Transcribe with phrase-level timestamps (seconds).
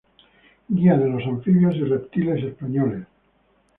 [0.67, 3.05] Guía de los anfibios y reptiles españoles.